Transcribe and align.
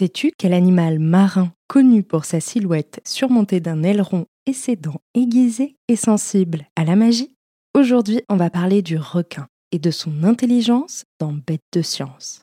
Sais-tu 0.00 0.32
quel 0.38 0.54
animal 0.54 0.98
marin, 0.98 1.52
connu 1.68 2.02
pour 2.02 2.24
sa 2.24 2.40
silhouette 2.40 3.02
surmontée 3.04 3.60
d'un 3.60 3.82
aileron 3.82 4.24
et 4.46 4.54
ses 4.54 4.74
dents 4.74 5.02
aiguisées, 5.14 5.76
est 5.88 5.96
sensible 5.96 6.66
à 6.74 6.86
la 6.86 6.96
magie? 6.96 7.36
Aujourd'hui, 7.74 8.22
on 8.30 8.36
va 8.36 8.48
parler 8.48 8.80
du 8.80 8.96
requin 8.96 9.46
et 9.72 9.78
de 9.78 9.90
son 9.90 10.24
intelligence 10.24 11.04
dans 11.18 11.34
Bête 11.34 11.60
de 11.74 11.82
science. 11.82 12.40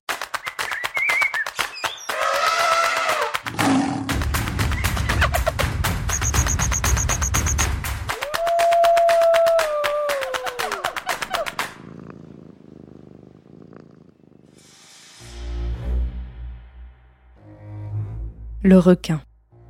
Requin. 18.78 19.22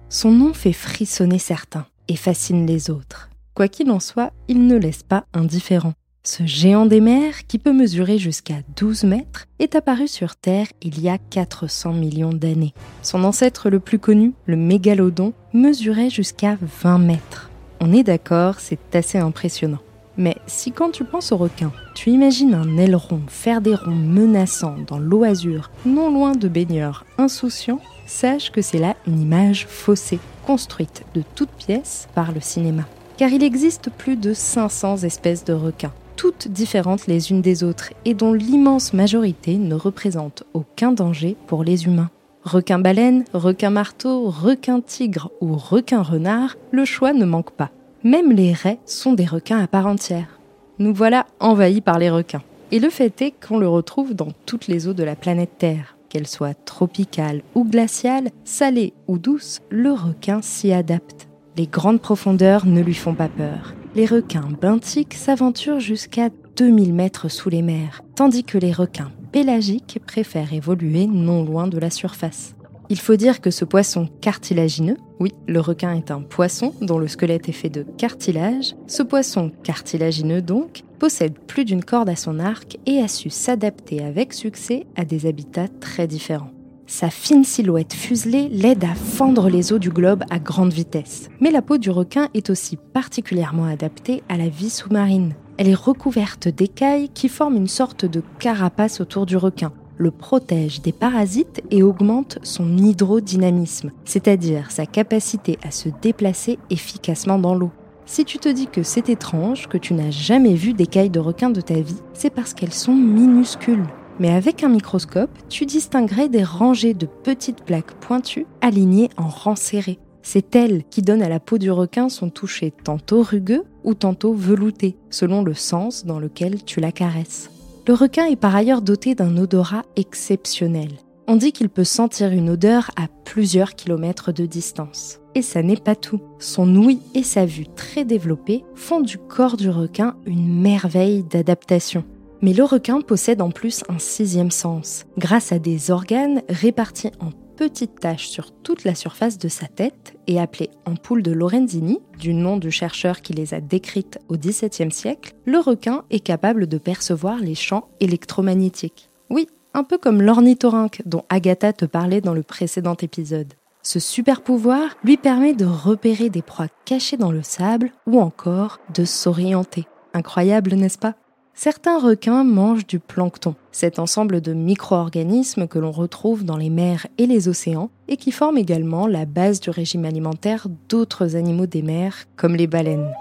Son 0.09 0.31
nom 0.31 0.53
fait 0.53 0.73
frissonner 0.73 1.39
certains 1.39 1.85
et 2.07 2.15
fascine 2.15 2.65
les 2.65 2.89
autres. 2.89 3.29
Quoi 3.53 3.67
qu'il 3.67 3.89
en 3.91 3.99
soit, 3.99 4.31
il 4.47 4.67
ne 4.67 4.77
laisse 4.77 5.03
pas 5.03 5.25
indifférent. 5.33 5.93
Ce 6.23 6.45
géant 6.45 6.85
des 6.85 6.99
mers, 6.99 7.47
qui 7.47 7.57
peut 7.57 7.71
mesurer 7.71 8.17
jusqu'à 8.17 8.55
12 8.75 9.05
mètres, 9.05 9.45
est 9.59 9.75
apparu 9.75 10.07
sur 10.07 10.35
Terre 10.35 10.67
il 10.81 10.99
y 10.99 11.09
a 11.09 11.17
400 11.17 11.93
millions 11.93 12.33
d'années. 12.33 12.73
Son 13.01 13.23
ancêtre 13.23 13.69
le 13.69 13.79
plus 13.79 13.97
connu, 13.97 14.33
le 14.45 14.57
mégalodon, 14.57 15.33
mesurait 15.53 16.09
jusqu'à 16.09 16.57
20 16.83 16.97
mètres. 16.97 17.49
On 17.79 17.93
est 17.93 18.03
d'accord, 18.03 18.59
c'est 18.59 18.95
assez 18.95 19.17
impressionnant. 19.17 19.79
Mais 20.17 20.35
si 20.47 20.71
quand 20.71 20.89
tu 20.89 21.05
penses 21.05 21.31
au 21.31 21.37
requin, 21.37 21.71
tu 21.95 22.09
imagines 22.09 22.55
un 22.55 22.77
aileron 22.77 23.21
faire 23.27 23.61
des 23.61 23.75
ronds 23.75 23.91
menaçants 23.91 24.77
dans 24.87 24.99
l'eau 24.99 25.23
azur, 25.23 25.71
non 25.85 26.11
loin 26.11 26.33
de 26.33 26.47
baigneurs 26.47 27.05
insouciants, 27.17 27.79
sache 28.07 28.51
que 28.51 28.61
c'est 28.61 28.79
là 28.79 28.95
une 29.05 29.21
image 29.21 29.67
faussée, 29.67 30.19
construite 30.45 31.03
de 31.13 31.21
toutes 31.35 31.51
pièces 31.51 32.07
par 32.15 32.31
le 32.31 32.39
cinéma. 32.39 32.83
Car 33.17 33.29
il 33.29 33.43
existe 33.43 33.89
plus 33.89 34.15
de 34.15 34.33
500 34.33 35.03
espèces 35.03 35.43
de 35.43 35.53
requins, 35.53 35.93
toutes 36.15 36.47
différentes 36.47 37.07
les 37.07 37.31
unes 37.31 37.41
des 37.41 37.63
autres 37.63 37.93
et 38.05 38.13
dont 38.13 38.33
l'immense 38.33 38.93
majorité 38.93 39.57
ne 39.57 39.75
représente 39.75 40.43
aucun 40.53 40.91
danger 40.91 41.35
pour 41.47 41.63
les 41.63 41.85
humains. 41.85 42.09
Requin-baleine, 42.43 43.25
requin-marteau, 43.33 44.29
requin-tigre 44.29 45.31
ou 45.41 45.57
requin-renard, 45.57 46.55
le 46.71 46.85
choix 46.85 47.13
ne 47.13 47.25
manque 47.25 47.51
pas. 47.51 47.71
Même 48.03 48.31
les 48.31 48.53
raies 48.53 48.79
sont 48.85 49.13
des 49.13 49.25
requins 49.25 49.59
à 49.59 49.67
part 49.67 49.87
entière. 49.87 50.39
Nous 50.79 50.93
voilà 50.93 51.25
envahis 51.39 51.81
par 51.81 51.99
les 51.99 52.09
requins. 52.09 52.43
Et 52.71 52.79
le 52.79 52.89
fait 52.89 53.21
est 53.21 53.31
qu'on 53.31 53.57
le 53.57 53.67
retrouve 53.67 54.13
dans 54.13 54.31
toutes 54.45 54.67
les 54.67 54.87
eaux 54.87 54.93
de 54.93 55.03
la 55.03 55.15
planète 55.15 55.57
Terre. 55.57 55.96
Qu'elle 56.09 56.27
soit 56.27 56.53
tropicale 56.53 57.41
ou 57.55 57.63
glaciale, 57.65 58.29
salée 58.45 58.93
ou 59.07 59.17
douce, 59.17 59.59
le 59.69 59.91
requin 59.91 60.41
s'y 60.41 60.71
adapte. 60.71 61.27
Les 61.57 61.67
grandes 61.67 62.01
profondeurs 62.01 62.65
ne 62.65 62.81
lui 62.81 62.93
font 62.93 63.15
pas 63.15 63.29
peur. 63.29 63.73
Les 63.95 64.05
requins 64.05 64.47
benthiques 64.61 65.15
s'aventurent 65.15 65.79
jusqu'à 65.79 66.29
2000 66.55 66.93
mètres 66.93 67.29
sous 67.29 67.49
les 67.49 67.61
mers, 67.61 68.03
tandis 68.15 68.43
que 68.43 68.57
les 68.57 68.71
requins 68.71 69.11
pélagiques 69.31 69.99
préfèrent 70.05 70.53
évoluer 70.53 71.07
non 71.07 71.43
loin 71.43 71.67
de 71.67 71.77
la 71.77 71.89
surface. 71.89 72.55
Il 72.89 72.99
faut 72.99 73.15
dire 73.15 73.41
que 73.41 73.51
ce 73.51 73.65
poisson 73.65 74.07
cartilagineux, 74.21 74.97
oui, 75.19 75.33
le 75.47 75.59
requin 75.59 75.93
est 75.93 76.11
un 76.11 76.21
poisson 76.21 76.73
dont 76.81 76.99
le 76.99 77.07
squelette 77.07 77.49
est 77.49 77.53
fait 77.53 77.69
de 77.69 77.83
cartilage, 77.97 78.75
ce 78.85 79.01
poisson 79.01 79.51
cartilagineux 79.63 80.41
donc 80.41 80.83
possède 80.99 81.37
plus 81.39 81.65
d'une 81.65 81.83
corde 81.83 82.09
à 82.09 82.15
son 82.15 82.39
arc 82.39 82.77
et 82.85 82.99
a 82.99 83.07
su 83.07 83.29
s'adapter 83.29 84.03
avec 84.03 84.33
succès 84.33 84.85
à 84.95 85.05
des 85.05 85.25
habitats 85.25 85.67
très 85.67 86.07
différents. 86.07 86.51
Sa 86.89 87.09
fine 87.09 87.43
silhouette 87.43 87.93
fuselée 87.93 88.47
l'aide 88.47 88.85
à 88.85 88.95
fendre 88.95 89.49
les 89.49 89.73
eaux 89.73 89.79
du 89.79 89.89
globe 89.89 90.23
à 90.29 90.39
grande 90.39 90.71
vitesse. 90.71 91.29
Mais 91.41 91.51
la 91.51 91.61
peau 91.61 91.77
du 91.77 91.89
requin 91.89 92.29
est 92.33 92.49
aussi 92.49 92.77
particulièrement 92.77 93.65
adaptée 93.65 94.23
à 94.29 94.37
la 94.37 94.47
vie 94.47 94.69
sous-marine. 94.69 95.33
Elle 95.57 95.67
est 95.67 95.75
recouverte 95.75 96.47
d'écailles 96.47 97.09
qui 97.09 97.27
forment 97.27 97.57
une 97.57 97.67
sorte 97.67 98.05
de 98.05 98.23
carapace 98.39 99.01
autour 99.01 99.25
du 99.25 99.35
requin, 99.35 99.73
le 99.97 100.11
protège 100.11 100.81
des 100.81 100.91
parasites 100.91 101.61
et 101.71 101.83
augmente 101.83 102.39
son 102.43 102.77
hydrodynamisme, 102.77 103.91
c'est-à-dire 104.05 104.71
sa 104.71 104.85
capacité 104.85 105.57
à 105.63 105.71
se 105.71 105.89
déplacer 106.01 106.59
efficacement 106.69 107.39
dans 107.39 107.55
l'eau. 107.55 107.71
Si 108.05 108.23
tu 108.23 108.37
te 108.37 108.47
dis 108.47 108.67
que 108.67 108.83
c'est 108.83 109.09
étrange, 109.09 109.67
que 109.67 109.77
tu 109.77 109.93
n'as 109.93 110.11
jamais 110.11 110.53
vu 110.53 110.73
d'écailles 110.73 111.09
de 111.09 111.19
requin 111.19 111.49
de 111.49 111.59
ta 111.59 111.75
vie, 111.75 112.01
c'est 112.13 112.29
parce 112.29 112.53
qu'elles 112.53 112.73
sont 112.73 112.95
minuscules. 112.95 113.85
Mais 114.19 114.29
avec 114.29 114.63
un 114.63 114.69
microscope, 114.69 115.29
tu 115.49 115.65
distinguerais 115.65 116.29
des 116.29 116.43
rangées 116.43 116.93
de 116.93 117.05
petites 117.05 117.63
plaques 117.63 117.93
pointues 117.99 118.47
alignées 118.61 119.09
en 119.17 119.27
rangs 119.27 119.55
serrés. 119.55 119.99
C'est 120.23 120.55
elles 120.55 120.83
qui 120.89 121.01
donnent 121.01 121.21
à 121.21 121.29
la 121.29 121.39
peau 121.39 121.57
du 121.57 121.69
requin 121.69 122.09
son 122.09 122.29
toucher 122.29 122.73
tantôt 122.83 123.21
rugueux 123.21 123.63
ou 123.83 123.93
tantôt 123.93 124.33
velouté, 124.33 124.97
selon 125.09 125.43
le 125.43 125.53
sens 125.53 126.05
dans 126.05 126.19
lequel 126.19 126.63
tu 126.63 126.79
la 126.79 126.91
caresses. 126.91 127.49
Le 127.87 127.93
requin 127.93 128.25
est 128.25 128.35
par 128.35 128.53
ailleurs 128.53 128.81
doté 128.81 129.15
d'un 129.15 129.37
odorat 129.37 129.83
exceptionnel. 129.95 130.89
On 131.25 131.37
dit 131.37 131.53
qu'il 131.53 131.69
peut 131.69 131.85
sentir 131.85 132.33
une 132.33 132.49
odeur 132.49 132.91
à 132.97 133.07
plusieurs 133.23 133.75
kilomètres 133.75 134.33
de 134.33 134.45
distance. 134.45 135.21
Et 135.35 135.41
ça 135.41 135.61
n'est 135.61 135.77
pas 135.77 135.95
tout. 135.95 136.19
Son 136.37 136.75
ouïe 136.75 136.99
et 137.13 137.23
sa 137.23 137.45
vue 137.45 137.65
très 137.65 138.03
développée 138.03 138.65
font 138.75 138.99
du 138.99 139.17
corps 139.17 139.55
du 139.55 139.69
requin 139.69 140.17
une 140.25 140.61
merveille 140.61 141.23
d'adaptation. 141.23 142.03
Mais 142.41 142.51
le 142.51 142.65
requin 142.65 142.99
possède 142.99 143.41
en 143.41 143.51
plus 143.51 143.85
un 143.87 143.99
sixième 143.99 144.51
sens, 144.51 145.05
grâce 145.17 145.53
à 145.53 145.59
des 145.59 145.89
organes 145.89 146.41
répartis 146.49 147.11
en 147.21 147.29
petite 147.57 147.99
tache 147.99 148.29
sur 148.29 148.51
toute 148.51 148.83
la 148.83 148.93
surface 148.93 149.39
de 149.39 149.47
sa 149.49 149.65
tête 149.65 150.13
et 150.27 150.39
appelée 150.39 150.69
ampoule 150.85 151.23
de 151.23 151.31
Lorenzini, 151.31 151.99
du 152.19 152.33
nom 152.33 152.57
du 152.57 152.69
chercheur 152.69 153.21
qui 153.21 153.33
les 153.33 153.55
a 153.55 153.59
décrites 153.59 154.19
au 154.29 154.37
XVIIe 154.37 154.91
siècle, 154.91 155.33
le 155.45 155.57
requin 155.57 156.05
est 156.11 156.19
capable 156.19 156.67
de 156.67 156.77
percevoir 156.77 157.39
les 157.39 157.55
champs 157.55 157.89
électromagnétiques. 157.99 159.09
Oui, 159.31 159.47
un 159.73 159.83
peu 159.83 159.97
comme 159.97 160.21
l'ornithorynque 160.21 161.01
dont 161.05 161.25
Agatha 161.29 161.73
te 161.73 161.85
parlait 161.85 162.21
dans 162.21 162.35
le 162.35 162.43
précédent 162.43 162.95
épisode. 163.01 163.53
Ce 163.81 163.99
super 163.99 164.43
pouvoir 164.43 164.95
lui 165.03 165.17
permet 165.17 165.53
de 165.53 165.65
repérer 165.65 166.29
des 166.29 166.43
proies 166.43 166.67
cachées 166.85 167.17
dans 167.17 167.31
le 167.31 167.41
sable 167.41 167.91
ou 168.05 168.19
encore 168.19 168.79
de 168.93 169.03
s'orienter. 169.03 169.87
Incroyable, 170.13 170.75
n'est-ce 170.75 170.99
pas? 170.99 171.15
Certains 171.59 171.97
requins 171.97 172.43
mangent 172.43 172.85
du 172.85 172.99
plancton, 172.99 173.55
cet 173.71 173.97
ensemble 173.97 174.41
de 174.41 174.53
micro-organismes 174.53 175.65
que 175.67 175.79
l'on 175.79 175.91
retrouve 175.91 176.45
dans 176.45 176.55
les 176.55 176.69
mers 176.69 177.07
et 177.17 177.25
les 177.25 177.47
océans 177.47 177.89
et 178.07 178.15
qui 178.15 178.31
forment 178.31 178.59
également 178.59 179.07
la 179.07 179.25
base 179.25 179.59
du 179.59 179.71
régime 179.71 180.05
alimentaire 180.05 180.67
d'autres 180.87 181.35
animaux 181.35 181.65
des 181.65 181.81
mers 181.81 182.25
comme 182.35 182.55
les 182.55 182.67
baleines. 182.67 183.11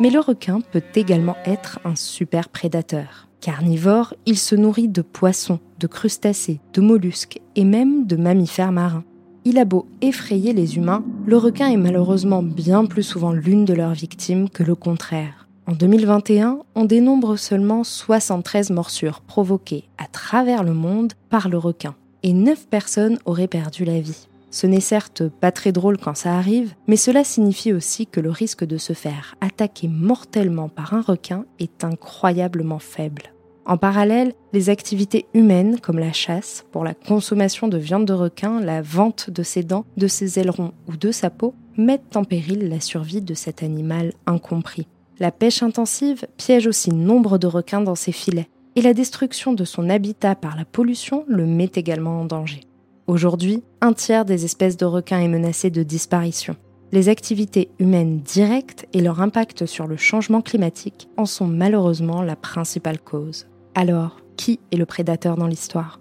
Mais 0.00 0.10
le 0.10 0.18
requin 0.18 0.62
peut 0.72 0.82
également 0.96 1.36
être 1.44 1.78
un 1.84 1.94
super 1.94 2.48
prédateur. 2.48 3.28
Carnivore, 3.40 4.14
il 4.26 4.36
se 4.36 4.56
nourrit 4.56 4.88
de 4.88 5.02
poissons, 5.02 5.60
de 5.78 5.86
crustacés, 5.86 6.58
de 6.72 6.80
mollusques 6.80 7.38
et 7.54 7.64
même 7.64 8.04
de 8.08 8.16
mammifères 8.16 8.72
marins. 8.72 9.04
Il 9.44 9.58
a 9.58 9.64
beau 9.64 9.86
effrayer 10.00 10.52
les 10.52 10.76
humains, 10.76 11.04
le 11.24 11.36
requin 11.36 11.68
est 11.68 11.76
malheureusement 11.76 12.42
bien 12.42 12.84
plus 12.84 13.04
souvent 13.04 13.30
l'une 13.30 13.64
de 13.64 13.74
leurs 13.74 13.94
victimes 13.94 14.50
que 14.50 14.64
le 14.64 14.74
contraire. 14.74 15.45
En 15.68 15.72
2021, 15.72 16.60
on 16.76 16.84
dénombre 16.84 17.36
seulement 17.36 17.82
73 17.82 18.70
morsures 18.70 19.20
provoquées 19.20 19.88
à 19.98 20.06
travers 20.06 20.62
le 20.62 20.72
monde 20.72 21.14
par 21.28 21.48
le 21.48 21.58
requin, 21.58 21.96
et 22.22 22.32
9 22.32 22.68
personnes 22.68 23.18
auraient 23.24 23.48
perdu 23.48 23.84
la 23.84 24.00
vie. 24.00 24.28
Ce 24.52 24.68
n'est 24.68 24.78
certes 24.78 25.24
pas 25.28 25.50
très 25.50 25.72
drôle 25.72 25.98
quand 25.98 26.16
ça 26.16 26.36
arrive, 26.36 26.74
mais 26.86 26.96
cela 26.96 27.24
signifie 27.24 27.72
aussi 27.72 28.06
que 28.06 28.20
le 28.20 28.30
risque 28.30 28.64
de 28.64 28.78
se 28.78 28.92
faire 28.92 29.34
attaquer 29.40 29.88
mortellement 29.88 30.68
par 30.68 30.94
un 30.94 31.00
requin 31.00 31.46
est 31.58 31.82
incroyablement 31.82 32.78
faible. 32.78 33.32
En 33.64 33.76
parallèle, 33.76 34.34
les 34.52 34.70
activités 34.70 35.26
humaines 35.34 35.80
comme 35.80 35.98
la 35.98 36.12
chasse, 36.12 36.64
pour 36.70 36.84
la 36.84 36.94
consommation 36.94 37.66
de 37.66 37.76
viande 37.76 38.04
de 38.04 38.12
requin, 38.12 38.60
la 38.60 38.82
vente 38.82 39.30
de 39.30 39.42
ses 39.42 39.64
dents, 39.64 39.84
de 39.96 40.06
ses 40.06 40.38
ailerons 40.38 40.70
ou 40.86 40.96
de 40.96 41.10
sa 41.10 41.28
peau, 41.28 41.54
mettent 41.76 42.16
en 42.16 42.22
péril 42.22 42.68
la 42.68 42.78
survie 42.78 43.20
de 43.20 43.34
cet 43.34 43.64
animal 43.64 44.12
incompris. 44.26 44.86
La 45.18 45.30
pêche 45.30 45.62
intensive 45.62 46.26
piège 46.36 46.66
aussi 46.66 46.92
nombre 46.92 47.38
de 47.38 47.46
requins 47.46 47.80
dans 47.80 47.94
ses 47.94 48.12
filets, 48.12 48.50
et 48.74 48.82
la 48.82 48.92
destruction 48.92 49.54
de 49.54 49.64
son 49.64 49.88
habitat 49.88 50.34
par 50.34 50.56
la 50.56 50.66
pollution 50.66 51.24
le 51.26 51.46
met 51.46 51.70
également 51.74 52.20
en 52.20 52.26
danger. 52.26 52.60
Aujourd'hui, 53.06 53.62
un 53.80 53.94
tiers 53.94 54.26
des 54.26 54.44
espèces 54.44 54.76
de 54.76 54.84
requins 54.84 55.20
est 55.20 55.28
menacé 55.28 55.70
de 55.70 55.82
disparition. 55.82 56.54
Les 56.92 57.08
activités 57.08 57.70
humaines 57.78 58.20
directes 58.20 58.86
et 58.92 59.00
leur 59.00 59.22
impact 59.22 59.64
sur 59.64 59.86
le 59.86 59.96
changement 59.96 60.42
climatique 60.42 61.08
en 61.16 61.24
sont 61.24 61.46
malheureusement 61.46 62.20
la 62.20 62.36
principale 62.36 63.00
cause. 63.00 63.46
Alors, 63.74 64.20
qui 64.36 64.60
est 64.70 64.76
le 64.76 64.84
prédateur 64.84 65.36
dans 65.36 65.46
l'histoire? 65.46 65.98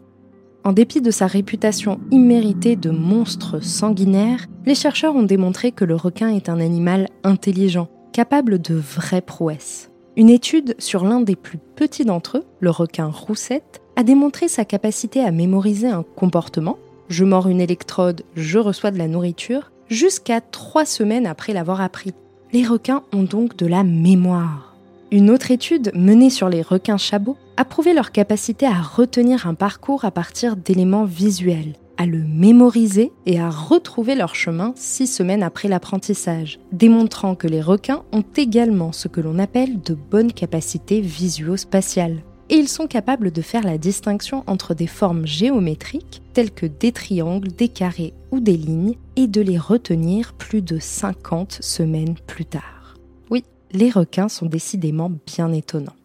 En 0.65 0.73
dépit 0.73 0.99
de 0.99 1.11
sa 1.11 1.27
réputation 1.27 2.01
imméritée 2.11 2.75
de 2.75 2.89
monstre 2.89 3.63
sanguinaire, 3.63 4.47
les 4.65 4.75
chercheurs 4.75 5.15
ont 5.15 5.23
démontré 5.23 5.71
que 5.71 5.85
le 5.85 5.95
requin 5.95 6.29
est 6.29 6.49
un 6.49 6.59
animal 6.59 7.07
intelligent 7.23 7.87
capable 8.15 8.61
de 8.61 8.75
vraies 8.75 9.19
prouesses. 9.19 9.91
Une 10.15 10.29
étude 10.29 10.73
sur 10.79 11.03
l'un 11.03 11.19
des 11.19 11.35
plus 11.35 11.57
petits 11.57 12.05
d'entre 12.05 12.37
eux, 12.37 12.45
le 12.61 12.69
requin 12.69 13.07
roussette, 13.07 13.81
a 13.97 14.03
démontré 14.03 14.47
sa 14.47 14.63
capacité 14.63 15.19
à 15.19 15.31
mémoriser 15.31 15.89
un 15.89 16.05
comportement, 16.15 16.77
je 17.09 17.25
mords 17.25 17.49
une 17.49 17.59
électrode, 17.59 18.23
je 18.37 18.57
reçois 18.57 18.91
de 18.91 18.97
la 18.97 19.09
nourriture, 19.09 19.69
jusqu'à 19.89 20.39
trois 20.39 20.85
semaines 20.85 21.27
après 21.27 21.51
l'avoir 21.51 21.81
appris. 21.81 22.13
Les 22.53 22.65
requins 22.65 23.03
ont 23.11 23.23
donc 23.23 23.57
de 23.57 23.65
la 23.65 23.83
mémoire. 23.83 24.77
Une 25.11 25.29
autre 25.29 25.51
étude 25.51 25.91
menée 25.93 26.29
sur 26.29 26.47
les 26.47 26.61
requins 26.61 26.95
chabots 26.95 27.35
a 27.57 27.65
prouvé 27.65 27.93
leur 27.93 28.13
capacité 28.13 28.65
à 28.65 28.81
retenir 28.81 29.45
un 29.45 29.55
parcours 29.55 30.05
à 30.05 30.11
partir 30.11 30.55
d'éléments 30.55 31.03
visuels, 31.03 31.73
à 31.97 32.05
le 32.05 32.23
mémoriser 32.23 33.11
et 33.25 33.39
à 33.39 33.49
retrouver 33.49 34.15
leur 34.15 34.35
chemin 34.35 34.73
six 34.75 35.07
semaines 35.07 35.43
après 35.43 35.67
l'apprentissage, 35.67 36.59
démontrant 36.71 37.35
que 37.35 37.47
les 37.47 37.61
requins 37.61 38.03
ont 38.11 38.23
également 38.35 38.91
ce 38.91 39.07
que 39.07 39.21
l'on 39.21 39.39
appelle 39.39 39.81
de 39.81 39.93
bonnes 39.93 40.33
capacités 40.33 41.01
visuospatiales 41.01 42.21
et 42.49 42.55
ils 42.55 42.69
sont 42.69 42.87
capables 42.87 43.31
de 43.31 43.41
faire 43.41 43.63
la 43.63 43.77
distinction 43.77 44.43
entre 44.47 44.73
des 44.73 44.87
formes 44.87 45.25
géométriques 45.25 46.21
telles 46.33 46.51
que 46.51 46.65
des 46.65 46.91
triangles, 46.91 47.51
des 47.51 47.69
carrés 47.69 48.13
ou 48.31 48.39
des 48.39 48.57
lignes 48.57 48.95
et 49.15 49.27
de 49.27 49.41
les 49.41 49.57
retenir 49.57 50.33
plus 50.33 50.61
de 50.61 50.77
50 50.79 51.59
semaines 51.61 52.15
plus 52.27 52.45
tard. 52.45 52.95
Oui, 53.31 53.43
les 53.71 53.89
requins 53.89 54.29
sont 54.29 54.45
décidément 54.45 55.11
bien 55.25 55.51
étonnants. 55.51 55.95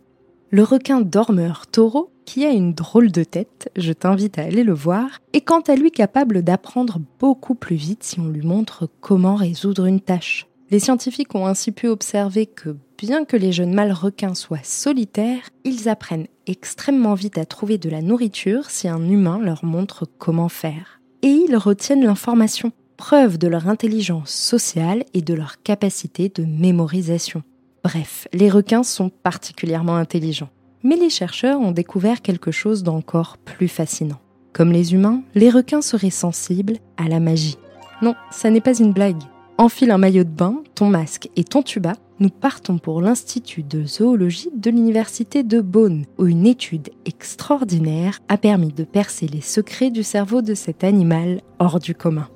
Le 0.52 0.64
requin 0.64 1.00
dormeur 1.00 1.68
taureau, 1.68 2.10
qui 2.24 2.44
a 2.44 2.50
une 2.50 2.74
drôle 2.74 3.12
de 3.12 3.22
tête, 3.22 3.70
je 3.76 3.92
t'invite 3.92 4.36
à 4.36 4.42
aller 4.42 4.64
le 4.64 4.74
voir, 4.74 5.20
est 5.32 5.42
quant 5.42 5.60
à 5.60 5.76
lui 5.76 5.92
capable 5.92 6.42
d'apprendre 6.42 7.00
beaucoup 7.20 7.54
plus 7.54 7.76
vite 7.76 8.02
si 8.02 8.18
on 8.18 8.26
lui 8.26 8.44
montre 8.44 8.88
comment 9.00 9.36
résoudre 9.36 9.86
une 9.86 10.00
tâche. 10.00 10.48
Les 10.72 10.80
scientifiques 10.80 11.36
ont 11.36 11.46
ainsi 11.46 11.70
pu 11.70 11.86
observer 11.86 12.46
que 12.46 12.76
bien 12.98 13.24
que 13.24 13.36
les 13.36 13.52
jeunes 13.52 13.74
mâles 13.74 13.92
requins 13.92 14.34
soient 14.34 14.58
solitaires, 14.64 15.50
ils 15.62 15.88
apprennent 15.88 16.26
extrêmement 16.48 17.14
vite 17.14 17.38
à 17.38 17.44
trouver 17.44 17.78
de 17.78 17.88
la 17.88 18.02
nourriture 18.02 18.70
si 18.70 18.88
un 18.88 19.08
humain 19.08 19.38
leur 19.38 19.64
montre 19.64 20.04
comment 20.18 20.48
faire. 20.48 21.00
Et 21.22 21.28
ils 21.28 21.56
retiennent 21.56 22.04
l'information, 22.04 22.72
preuve 22.96 23.38
de 23.38 23.46
leur 23.46 23.68
intelligence 23.68 24.32
sociale 24.32 25.04
et 25.14 25.22
de 25.22 25.34
leur 25.34 25.62
capacité 25.62 26.28
de 26.28 26.44
mémorisation. 26.44 27.44
Bref, 27.82 28.28
les 28.32 28.50
requins 28.50 28.82
sont 28.82 29.08
particulièrement 29.08 29.96
intelligents. 29.96 30.50
Mais 30.82 30.96
les 30.96 31.10
chercheurs 31.10 31.60
ont 31.60 31.72
découvert 31.72 32.22
quelque 32.22 32.50
chose 32.50 32.82
d'encore 32.82 33.36
plus 33.38 33.68
fascinant. 33.68 34.20
Comme 34.52 34.72
les 34.72 34.94
humains, 34.94 35.22
les 35.34 35.50
requins 35.50 35.82
seraient 35.82 36.10
sensibles 36.10 36.78
à 36.96 37.08
la 37.08 37.20
magie. 37.20 37.58
Non, 38.02 38.14
ça 38.30 38.50
n'est 38.50 38.60
pas 38.60 38.78
une 38.78 38.92
blague. 38.92 39.22
Enfile 39.58 39.90
un 39.90 39.98
maillot 39.98 40.24
de 40.24 40.30
bain, 40.30 40.62
ton 40.74 40.88
masque 40.88 41.28
et 41.36 41.44
ton 41.44 41.62
tuba, 41.62 41.92
nous 42.18 42.30
partons 42.30 42.78
pour 42.78 43.00
l'Institut 43.00 43.62
de 43.62 43.84
zoologie 43.84 44.50
de 44.54 44.70
l'Université 44.70 45.42
de 45.42 45.60
Beaune, 45.60 46.04
où 46.18 46.26
une 46.26 46.46
étude 46.46 46.90
extraordinaire 47.04 48.20
a 48.28 48.36
permis 48.36 48.72
de 48.72 48.84
percer 48.84 49.26
les 49.26 49.40
secrets 49.40 49.90
du 49.90 50.02
cerveau 50.02 50.42
de 50.42 50.54
cet 50.54 50.84
animal 50.84 51.40
hors 51.58 51.78
du 51.78 51.94
commun. 51.94 52.28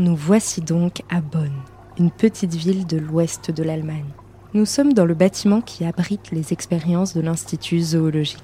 Nous 0.00 0.16
voici 0.16 0.62
donc 0.62 1.02
à 1.10 1.20
Bonn, 1.20 1.52
une 1.98 2.10
petite 2.10 2.54
ville 2.54 2.86
de 2.86 2.96
l'ouest 2.96 3.50
de 3.50 3.62
l'Allemagne. 3.62 4.08
Nous 4.54 4.64
sommes 4.64 4.94
dans 4.94 5.04
le 5.04 5.12
bâtiment 5.12 5.60
qui 5.60 5.84
abrite 5.84 6.30
les 6.30 6.54
expériences 6.54 7.14
de 7.14 7.20
l'Institut 7.20 7.80
zoologique. 7.80 8.42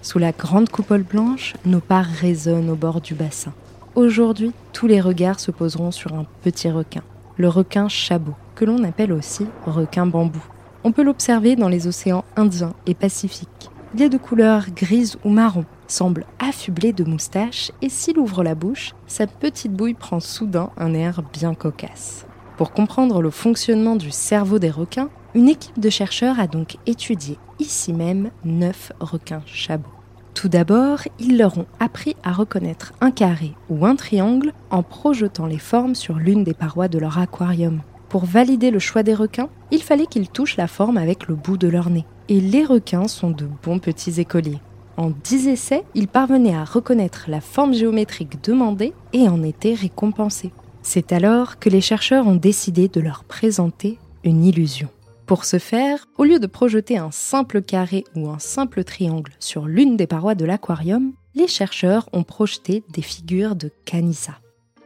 Sous 0.00 0.18
la 0.18 0.32
grande 0.32 0.70
coupole 0.70 1.02
blanche, 1.02 1.52
nos 1.66 1.80
pas 1.80 2.00
résonnent 2.00 2.70
au 2.70 2.74
bord 2.74 3.02
du 3.02 3.12
bassin. 3.12 3.52
Aujourd'hui, 3.96 4.52
tous 4.72 4.86
les 4.86 5.02
regards 5.02 5.40
se 5.40 5.50
poseront 5.50 5.90
sur 5.90 6.14
un 6.14 6.24
petit 6.42 6.70
requin, 6.70 7.02
le 7.36 7.50
requin 7.50 7.90
chabot, 7.90 8.34
que 8.54 8.64
l'on 8.64 8.82
appelle 8.84 9.12
aussi 9.12 9.46
requin 9.66 10.06
bambou. 10.06 10.42
On 10.84 10.92
peut 10.92 11.04
l'observer 11.04 11.56
dans 11.56 11.68
les 11.68 11.86
océans 11.86 12.24
Indien 12.34 12.72
et 12.86 12.94
Pacifique. 12.94 13.68
Il 13.98 14.02
est 14.02 14.10
de 14.10 14.18
couleur 14.18 14.66
grise 14.76 15.16
ou 15.24 15.30
marron, 15.30 15.64
semble 15.86 16.26
affublé 16.38 16.92
de 16.92 17.02
moustaches 17.02 17.72
et 17.80 17.88
s'il 17.88 18.18
ouvre 18.18 18.44
la 18.44 18.54
bouche, 18.54 18.92
sa 19.06 19.26
petite 19.26 19.72
bouille 19.72 19.94
prend 19.94 20.20
soudain 20.20 20.68
un 20.76 20.92
air 20.92 21.22
bien 21.32 21.54
cocasse. 21.54 22.26
Pour 22.58 22.72
comprendre 22.72 23.22
le 23.22 23.30
fonctionnement 23.30 23.96
du 23.96 24.10
cerveau 24.10 24.58
des 24.58 24.68
requins, 24.68 25.08
une 25.34 25.48
équipe 25.48 25.80
de 25.80 25.88
chercheurs 25.88 26.38
a 26.38 26.46
donc 26.46 26.76
étudié 26.84 27.38
ici 27.58 27.94
même 27.94 28.32
neuf 28.44 28.92
requins 29.00 29.40
chabots. 29.46 29.88
Tout 30.34 30.50
d'abord, 30.50 30.98
ils 31.18 31.38
leur 31.38 31.56
ont 31.56 31.66
appris 31.80 32.16
à 32.22 32.32
reconnaître 32.32 32.92
un 33.00 33.10
carré 33.10 33.54
ou 33.70 33.86
un 33.86 33.96
triangle 33.96 34.52
en 34.68 34.82
projetant 34.82 35.46
les 35.46 35.56
formes 35.56 35.94
sur 35.94 36.16
l'une 36.16 36.44
des 36.44 36.52
parois 36.52 36.88
de 36.88 36.98
leur 36.98 37.16
aquarium. 37.16 37.80
Pour 38.10 38.26
valider 38.26 38.70
le 38.70 38.78
choix 38.78 39.02
des 39.02 39.14
requins, 39.14 39.48
il 39.70 39.82
fallait 39.82 40.04
qu'ils 40.04 40.28
touchent 40.28 40.58
la 40.58 40.68
forme 40.68 40.98
avec 40.98 41.28
le 41.28 41.34
bout 41.34 41.56
de 41.56 41.68
leur 41.68 41.88
nez. 41.88 42.04
Et 42.28 42.40
les 42.40 42.64
requins 42.64 43.08
sont 43.08 43.30
de 43.30 43.48
bons 43.62 43.78
petits 43.78 44.20
écoliers. 44.20 44.60
En 44.96 45.10
10 45.10 45.48
essais, 45.48 45.84
ils 45.94 46.08
parvenaient 46.08 46.54
à 46.54 46.64
reconnaître 46.64 47.26
la 47.28 47.40
forme 47.40 47.74
géométrique 47.74 48.42
demandée 48.42 48.94
et 49.12 49.28
en 49.28 49.42
étaient 49.42 49.74
récompensés. 49.74 50.52
C'est 50.82 51.12
alors 51.12 51.58
que 51.58 51.68
les 51.68 51.80
chercheurs 51.80 52.26
ont 52.26 52.36
décidé 52.36 52.88
de 52.88 53.00
leur 53.00 53.24
présenter 53.24 53.98
une 54.24 54.44
illusion. 54.44 54.88
Pour 55.26 55.44
ce 55.44 55.58
faire, 55.58 56.06
au 56.18 56.24
lieu 56.24 56.38
de 56.38 56.46
projeter 56.46 56.96
un 56.98 57.10
simple 57.10 57.60
carré 57.60 58.04
ou 58.14 58.28
un 58.28 58.38
simple 58.38 58.84
triangle 58.84 59.32
sur 59.40 59.66
l'une 59.66 59.96
des 59.96 60.06
parois 60.06 60.36
de 60.36 60.44
l'aquarium, 60.44 61.12
les 61.34 61.48
chercheurs 61.48 62.08
ont 62.12 62.22
projeté 62.22 62.84
des 62.90 63.02
figures 63.02 63.56
de 63.56 63.70
Canisa. 63.84 64.38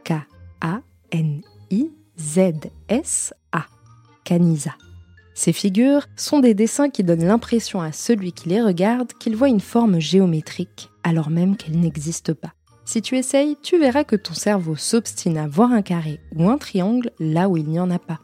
K-A-N-I-Z-S-A. 0.03 0.81
Canisa. 4.23 4.71
Ces 5.33 5.53
figures 5.53 6.07
sont 6.15 6.39
des 6.39 6.53
dessins 6.53 6.89
qui 6.89 7.03
donnent 7.03 7.25
l'impression 7.25 7.81
à 7.81 7.91
celui 7.91 8.33
qui 8.33 8.49
les 8.49 8.61
regarde 8.61 9.13
qu'il 9.19 9.35
voit 9.35 9.49
une 9.49 9.59
forme 9.59 9.99
géométrique 9.99 10.91
alors 11.03 11.29
même 11.29 11.55
qu'elle 11.57 11.79
n'existe 11.79 12.33
pas. 12.33 12.53
Si 12.85 13.01
tu 13.01 13.17
essayes, 13.17 13.57
tu 13.61 13.79
verras 13.79 14.03
que 14.03 14.15
ton 14.15 14.33
cerveau 14.33 14.75
s'obstine 14.75 15.37
à 15.37 15.47
voir 15.47 15.71
un 15.71 15.81
carré 15.81 16.19
ou 16.35 16.49
un 16.49 16.57
triangle 16.57 17.11
là 17.19 17.47
où 17.47 17.57
il 17.57 17.67
n'y 17.67 17.79
en 17.79 17.91
a 17.91 17.99
pas. 17.99 18.19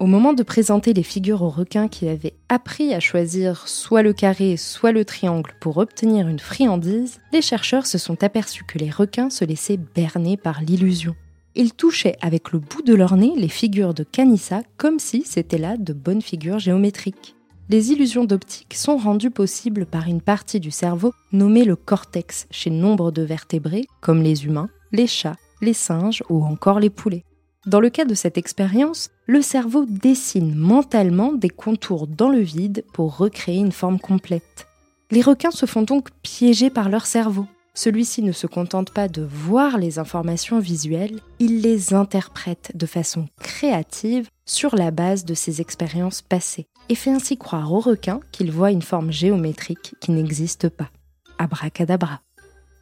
Au 0.00 0.06
moment 0.06 0.32
de 0.32 0.42
présenter 0.42 0.92
les 0.92 1.04
figures 1.04 1.42
aux 1.42 1.48
requins 1.48 1.86
qui 1.86 2.08
avaient 2.08 2.34
appris 2.48 2.92
à 2.92 2.98
choisir 2.98 3.68
soit 3.68 4.02
le 4.02 4.12
carré, 4.12 4.56
soit 4.56 4.90
le 4.90 5.04
triangle 5.04 5.54
pour 5.60 5.76
obtenir 5.76 6.26
une 6.26 6.40
friandise, 6.40 7.20
les 7.32 7.40
chercheurs 7.40 7.86
se 7.86 7.98
sont 7.98 8.24
aperçus 8.24 8.64
que 8.64 8.78
les 8.78 8.90
requins 8.90 9.30
se 9.30 9.44
laissaient 9.44 9.78
berner 9.94 10.36
par 10.36 10.60
l'illusion. 10.60 11.14
Ils 11.54 11.74
touchaient 11.74 12.16
avec 12.20 12.52
le 12.52 12.58
bout 12.58 12.82
de 12.82 12.94
leur 12.94 13.16
nez 13.16 13.32
les 13.36 13.48
figures 13.48 13.94
de 13.94 14.04
Canissa 14.04 14.62
comme 14.76 14.98
si 14.98 15.22
c'était 15.24 15.58
là 15.58 15.76
de 15.76 15.92
bonnes 15.92 16.22
figures 16.22 16.58
géométriques 16.58 17.34
les 17.72 17.90
illusions 17.90 18.24
d'optique 18.24 18.74
sont 18.74 18.98
rendues 18.98 19.30
possibles 19.30 19.86
par 19.86 20.06
une 20.06 20.20
partie 20.20 20.60
du 20.60 20.70
cerveau 20.70 21.14
nommée 21.32 21.64
le 21.64 21.74
cortex 21.74 22.46
chez 22.50 22.68
nombre 22.68 23.10
de 23.10 23.22
vertébrés 23.22 23.86
comme 24.02 24.22
les 24.22 24.44
humains, 24.44 24.68
les 24.92 25.06
chats, 25.06 25.36
les 25.62 25.72
singes 25.72 26.22
ou 26.28 26.44
encore 26.44 26.80
les 26.80 26.90
poulets. 26.90 27.24
Dans 27.64 27.80
le 27.80 27.88
cas 27.88 28.04
de 28.04 28.14
cette 28.14 28.36
expérience, 28.36 29.10
le 29.26 29.40
cerveau 29.40 29.86
dessine 29.86 30.54
mentalement 30.54 31.32
des 31.32 31.48
contours 31.48 32.08
dans 32.08 32.28
le 32.28 32.40
vide 32.40 32.84
pour 32.92 33.16
recréer 33.16 33.58
une 33.58 33.72
forme 33.72 33.98
complète. 34.00 34.66
Les 35.10 35.22
requins 35.22 35.50
se 35.50 35.64
font 35.64 35.82
donc 35.82 36.08
piéger 36.22 36.68
par 36.68 36.90
leur 36.90 37.06
cerveau. 37.06 37.46
Celui-ci 37.74 38.22
ne 38.22 38.32
se 38.32 38.46
contente 38.46 38.90
pas 38.90 39.08
de 39.08 39.22
voir 39.22 39.78
les 39.78 39.98
informations 39.98 40.58
visuelles, 40.58 41.20
il 41.38 41.62
les 41.62 41.94
interprète 41.94 42.70
de 42.74 42.84
façon 42.84 43.28
créative 43.40 44.28
sur 44.44 44.76
la 44.76 44.90
base 44.90 45.24
de 45.24 45.32
ses 45.32 45.62
expériences 45.62 46.20
passées 46.20 46.66
et 46.90 46.94
fait 46.94 47.10
ainsi 47.10 47.38
croire 47.38 47.72
au 47.72 47.80
requin 47.80 48.20
qu'il 48.30 48.52
voit 48.52 48.72
une 48.72 48.82
forme 48.82 49.10
géométrique 49.10 49.94
qui 50.00 50.10
n'existe 50.10 50.68
pas. 50.68 50.90
Abracadabra. 51.38 52.20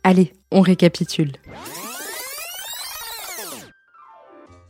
Allez, 0.02 0.32
on 0.50 0.61
récapitule. 0.61 1.32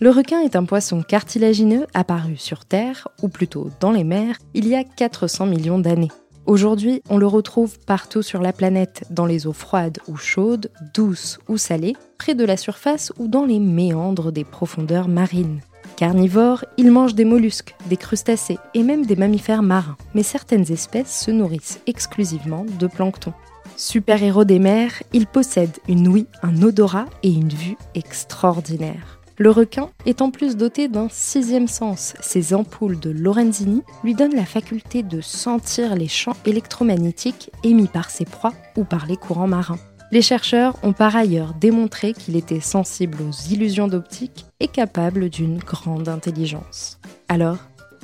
Le 0.00 0.10
requin 0.10 0.40
est 0.40 0.56
un 0.56 0.64
poisson 0.64 1.02
cartilagineux 1.02 1.86
apparu 1.94 2.36
sur 2.36 2.66
Terre, 2.66 3.08
ou 3.22 3.28
plutôt 3.28 3.70
dans 3.80 3.92
les 3.92 4.04
mers, 4.04 4.36
il 4.52 4.66
y 4.66 4.74
a 4.74 4.84
400 4.84 5.46
millions 5.46 5.78
d'années. 5.78 6.10
Aujourd'hui, 6.50 7.00
on 7.08 7.16
le 7.16 7.28
retrouve 7.28 7.78
partout 7.78 8.22
sur 8.22 8.42
la 8.42 8.52
planète, 8.52 9.04
dans 9.08 9.24
les 9.24 9.46
eaux 9.46 9.52
froides 9.52 9.98
ou 10.08 10.16
chaudes, 10.16 10.68
douces 10.94 11.38
ou 11.46 11.56
salées, 11.56 11.94
près 12.18 12.34
de 12.34 12.44
la 12.44 12.56
surface 12.56 13.12
ou 13.20 13.28
dans 13.28 13.44
les 13.44 13.60
méandres 13.60 14.32
des 14.32 14.42
profondeurs 14.42 15.06
marines. 15.06 15.60
Carnivore, 15.94 16.64
il 16.76 16.90
mange 16.90 17.14
des 17.14 17.24
mollusques, 17.24 17.76
des 17.86 17.96
crustacés 17.96 18.58
et 18.74 18.82
même 18.82 19.06
des 19.06 19.14
mammifères 19.14 19.62
marins, 19.62 19.96
mais 20.12 20.24
certaines 20.24 20.72
espèces 20.72 21.22
se 21.24 21.30
nourrissent 21.30 21.78
exclusivement 21.86 22.66
de 22.80 22.88
plancton. 22.88 23.32
Super-héros 23.76 24.42
des 24.42 24.58
mers, 24.58 25.04
il 25.12 25.28
possède 25.28 25.78
une 25.86 26.08
ouïe, 26.08 26.26
un 26.42 26.62
odorat 26.62 27.06
et 27.22 27.30
une 27.30 27.50
vue 27.50 27.76
extraordinaires. 27.94 29.19
Le 29.40 29.50
requin 29.50 29.88
est 30.04 30.20
en 30.20 30.30
plus 30.30 30.54
doté 30.54 30.88
d'un 30.88 31.08
sixième 31.10 31.66
sens. 31.66 32.12
Ses 32.20 32.52
ampoules 32.52 33.00
de 33.00 33.08
Lorenzini 33.08 33.82
lui 34.04 34.14
donnent 34.14 34.36
la 34.36 34.44
faculté 34.44 35.02
de 35.02 35.22
sentir 35.22 35.96
les 35.96 36.08
champs 36.08 36.36
électromagnétiques 36.44 37.50
émis 37.64 37.86
par 37.86 38.10
ses 38.10 38.26
proies 38.26 38.52
ou 38.76 38.84
par 38.84 39.06
les 39.06 39.16
courants 39.16 39.48
marins. 39.48 39.78
Les 40.12 40.20
chercheurs 40.20 40.76
ont 40.82 40.92
par 40.92 41.16
ailleurs 41.16 41.54
démontré 41.54 42.12
qu'il 42.12 42.36
était 42.36 42.60
sensible 42.60 43.16
aux 43.22 43.50
illusions 43.50 43.88
d'optique 43.88 44.44
et 44.60 44.68
capable 44.68 45.30
d'une 45.30 45.56
grande 45.56 46.10
intelligence. 46.10 46.98
Alors, 47.28 47.56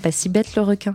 pas 0.02 0.12
si 0.12 0.30
bête 0.30 0.56
le 0.56 0.62
requin. 0.62 0.94